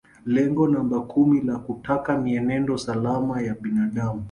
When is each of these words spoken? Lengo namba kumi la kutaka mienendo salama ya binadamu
Lengo 0.25 0.67
namba 0.67 0.99
kumi 0.99 1.41
la 1.41 1.59
kutaka 1.59 2.17
mienendo 2.17 2.77
salama 2.77 3.41
ya 3.41 3.55
binadamu 3.61 4.19